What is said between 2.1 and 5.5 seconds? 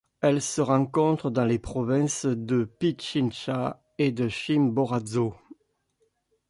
de Pichincha et de Chimborazo.